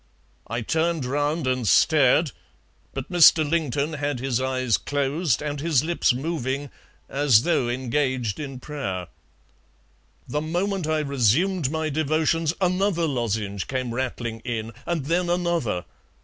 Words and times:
I 0.47 0.61
turned 0.61 1.05
round 1.05 1.45
and 1.45 1.67
stared, 1.67 2.31
but 2.91 3.11
Mr. 3.11 3.47
Lington 3.47 3.93
had 3.93 4.19
his 4.19 4.41
eyes 4.41 4.75
closed 4.75 5.43
and 5.43 5.61
his 5.61 5.83
lips 5.83 6.11
moving 6.11 6.71
as 7.07 7.43
though 7.43 7.69
engaged 7.69 8.39
in 8.39 8.59
prayer. 8.59 9.09
The 10.27 10.41
moment 10.41 10.87
I 10.87 11.01
resumed 11.01 11.69
my 11.69 11.91
devotions 11.91 12.51
another 12.59 13.05
lozenge 13.05 13.67
came 13.67 13.93
rattling 13.93 14.39
in, 14.39 14.71
and 14.87 15.05
then 15.05 15.29
another. 15.29 15.85